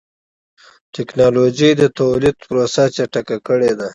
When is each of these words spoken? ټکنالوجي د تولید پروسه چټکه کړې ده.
ټکنالوجي 0.95 1.69
د 1.81 1.83
تولید 1.97 2.35
پروسه 2.47 2.83
چټکه 2.95 3.37
کړې 3.47 3.71
ده. 3.79 3.89